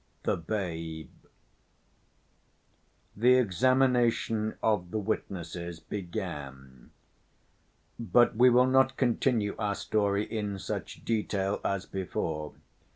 [0.23, 1.11] The Babe
[3.15, 6.89] The examination of the witnesses began.
[7.99, 12.55] But we will not continue our story in such detail as before.